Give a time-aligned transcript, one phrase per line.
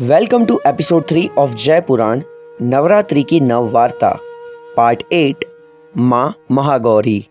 [0.00, 2.20] Welcome to episode three of Jai Puran
[2.62, 4.18] Navratri की नव वार्ता
[4.76, 5.44] पार्ट एट
[5.96, 7.26] माँ महागौरी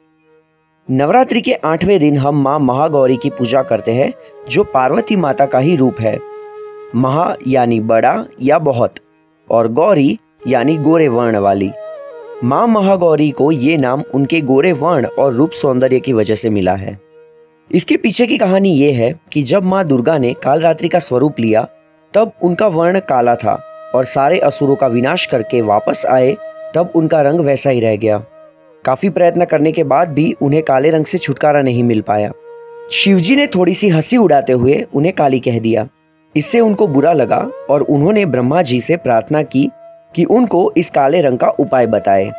[0.90, 4.14] नवरात्रि के आठवें दिन हम माँ महागौरी की पूजा करते हैं,
[4.50, 6.20] जो पार्वती माता का ही रूप है।
[6.96, 8.96] महा यानी बड़ा या बहुत,
[9.52, 11.72] और गौरी यानी गोरे वर्ण वाली।
[12.44, 16.76] माँ महागौरी को ये नाम उनके गोरे वर्ण और रूप सौंदर्य की वजह से मिला
[16.76, 17.00] है।
[17.72, 21.68] इसके पीछे की कहानी ये है कि जब माँ दुर्गा ने कालरात्रि का स्वरूप लिया
[22.14, 23.64] तब उनका वर्ण काला था
[23.96, 26.38] और सारे असुरों का विनाश करके वापस आए,
[26.76, 28.24] तब उनका रंग वैसा ही रह गया।
[28.86, 32.32] काफ़ी प्रयत्न करने के बाद भी उन्हें काले रंग से छुटकारा नहीं मिल पाया।
[32.92, 35.88] शिवजी ने थोड़ी सी हँसी उड़ाते हुए उन्हें काली कह दिया।
[36.36, 39.70] इससे उनको बुरा लगा और उन्होंने ब्रह्मा जी से प्रार्थना की
[40.16, 42.32] कि उनको इस काले रंग का उपाय बताए।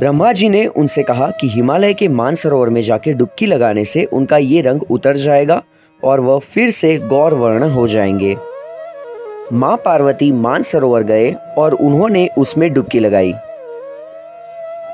[0.00, 4.36] ब्रह्मा जी ने उनसे कहा कि हिमालय के मानसरोवर में जाके डुबकी लगाने से उनका
[4.36, 5.62] ये रंग उतर जाएगा
[6.04, 8.36] और वह फिर से गौर वर्ण हो जाएँगे।
[9.52, 13.34] माँ पार्वती मानसरोवर गए और उन्होंने उसमें डुबकी लगाई।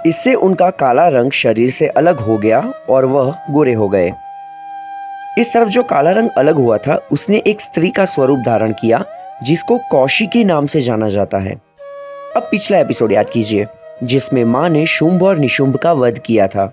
[0.07, 4.13] इससे उनका काला रंग शरीर से अलग हो गया और वह गोरे हो गए।
[5.39, 9.05] इस तरफ़ जो काला रंग अलग हुआ था, उसने एक स्त्री का स्वरूप धारण किया,
[9.43, 11.61] जिसको कौशिकी नाम से जाना जाता है।
[12.37, 13.67] अब पिछला एपिसोड याद कीजिए,
[14.03, 16.73] जिसमें माँ ने शुंभ और निशुंभ का वध किया था।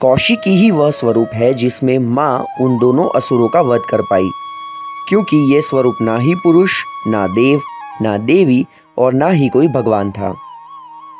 [0.00, 4.30] कौशिकी ही वह स्वरूप है जिसमें माँ उन दोनों असुरों का वध कर पाई।
[5.08, 7.60] क्योंकि ये स्वरूप ना ही पुरुष, ना देव,
[8.02, 8.66] ना देवी
[8.98, 10.34] और ना ही कोई भगवान था।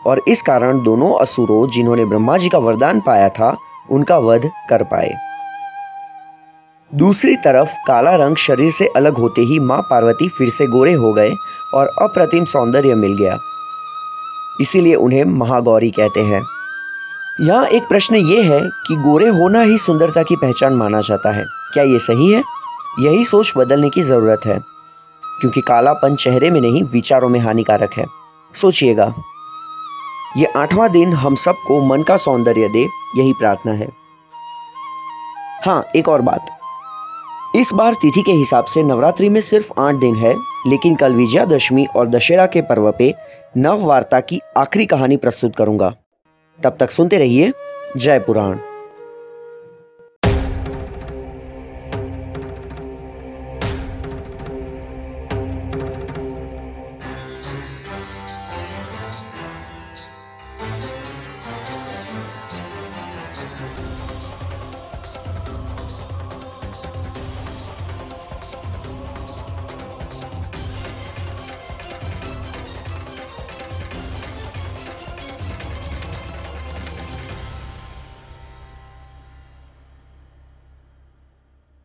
[0.06, 3.56] और इस कारण दोनों असुरों जिन्होंने ब्रह्मा जी का वरदान पाया था,
[3.90, 5.14] उनका वध कर पाए।
[6.94, 11.12] दूसरी तरफ़ काला रंग शरीर से अलग होते ही माँ पार्वती फिर से गोरे हो
[11.12, 11.30] गए
[11.74, 13.38] और अप्रतिम सौंदर्य मिल गया।
[14.60, 16.59] इसीलिए उन्हें महागौरी कहते हैं।
[17.38, 21.44] यहाँ एक प्रश्न ये है कि गोरे होना ही सुंदरता की पहचान माना जाता है।
[21.72, 22.42] क्या ये सही है?
[23.00, 24.58] यही सोच बदलने की ज़रूरत है,
[25.22, 28.04] क्योंकि कालापन चेहरे में नहीं, विचारों में हानिकारक है।
[28.54, 29.12] सोचिएगा,
[30.36, 32.86] ये आठवां दिन हम सबको मन का सौंदर्य दे,
[33.16, 33.88] यही प्रार्थना है।
[35.64, 36.50] हाँ एक और बात।
[37.56, 40.34] इस बार तिथि के हिसाब से नवरात्रि में सिर्फ़ आठ दिन है,
[40.66, 43.14] लेकिन कल विजयादशमी और दशहरा के पर्व पे
[43.56, 45.92] नव वार्ता की आखिरी कहानी प्रस्तुत करूँगा।
[46.64, 47.52] तब तक सुनते रहिए
[47.96, 48.58] जय पुराण।